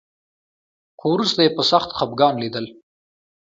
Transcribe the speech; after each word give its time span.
خو 0.99 1.05
وروسته 1.15 1.39
یې 1.45 1.55
په 1.57 1.63
سخت 1.71 1.89
خپګان 1.97 2.33
لیدل 2.43 2.65